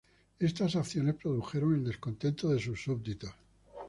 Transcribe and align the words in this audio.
Éstas 0.39 0.75
acciones 0.75 1.13
produjeron 1.13 1.75
el 1.75 1.83
descontento 1.83 2.49
de 2.49 2.57
sus 2.59 2.81
súbditos. 2.81 3.33